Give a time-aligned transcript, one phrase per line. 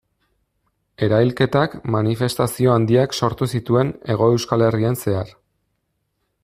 [1.07, 5.35] Erailketak manifestazio handiak sortu zituen Hego Euskal Herrian zehar.